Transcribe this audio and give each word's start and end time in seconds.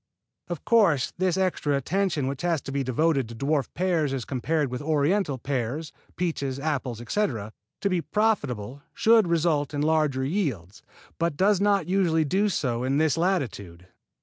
Of 0.47 0.65
course, 0.65 1.13
this 1.19 1.37
extra 1.37 1.75
attention 1.77 2.25
which 2.25 2.41
has 2.41 2.59
to 2.61 2.71
be 2.71 2.83
devoted 2.83 3.29
to 3.29 3.35
dwarf 3.35 3.67
pears 3.75 4.13
as 4.13 4.25
compared 4.25 4.71
with 4.71 4.81
Oriental 4.81 5.37
pears, 5.37 5.91
peaches, 6.15 6.59
apples, 6.59 6.99
etc., 6.99 7.53
to 7.81 7.87
be 7.91 8.01
profitable 8.01 8.81
should 8.95 9.27
result 9.27 9.75
in 9.75 9.81
larger 9.81 10.23
yields, 10.23 10.81
but 11.19 11.37
does 11.37 11.61
not 11.61 11.87
usually 11.87 12.25
do 12.25 12.49
so 12.49 12.83
in 12.83 12.97
this 12.97 13.15
latitude. 13.15 13.89